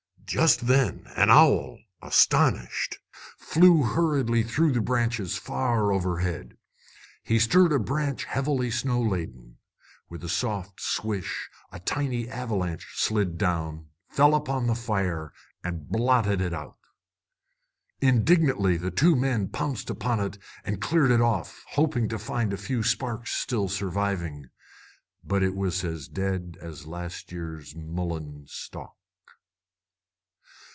Just 0.33 0.67
then 0.67 1.03
an 1.17 1.29
owl, 1.29 1.79
astonished, 2.01 2.99
flew 3.37 3.83
hurriedly 3.83 4.43
through 4.43 4.71
the 4.71 4.79
branches 4.79 5.37
far 5.37 5.91
overhead. 5.91 6.55
He 7.21 7.37
stirred 7.37 7.73
a 7.73 7.79
branch 7.79 8.23
heavily 8.23 8.71
snow 8.71 9.01
laden. 9.01 9.57
With 10.09 10.23
a 10.23 10.29
soft 10.29 10.79
swish 10.79 11.49
a 11.73 11.81
tiny 11.81 12.29
avalanche 12.29 12.93
slid 12.95 13.37
down, 13.37 13.87
fell 14.07 14.33
upon 14.33 14.67
the 14.67 14.73
fire, 14.73 15.33
and 15.65 15.89
blotted 15.89 16.39
it 16.39 16.53
out. 16.53 16.77
Indignantly 17.99 18.77
the 18.77 18.89
two 18.89 19.17
men 19.17 19.49
pounced 19.49 19.89
upon 19.89 20.21
it 20.21 20.37
and 20.63 20.79
cleared 20.79 21.11
it 21.11 21.19
off, 21.19 21.61
hoping 21.71 22.07
to 22.07 22.17
find 22.17 22.53
a 22.53 22.57
few 22.57 22.83
sparks 22.83 23.33
still 23.33 23.67
surviving. 23.67 24.45
But 25.25 25.43
it 25.43 25.55
was 25.57 25.83
as 25.83 26.07
dead 26.07 26.57
as 26.61 26.83
a 26.83 26.89
last 26.89 27.33
year's 27.33 27.75
mullein 27.75 28.45
stalk. 28.47 28.95